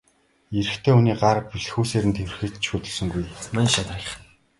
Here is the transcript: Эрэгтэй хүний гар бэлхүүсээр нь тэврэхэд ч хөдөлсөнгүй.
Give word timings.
Эрэгтэй 0.59 0.93
хүний 0.95 1.17
гар 1.21 1.37
бэлхүүсээр 1.51 2.05
нь 2.07 2.15
тэврэхэд 2.17 2.53
ч 2.61 2.65
хөдөлсөнгүй. 2.69 3.25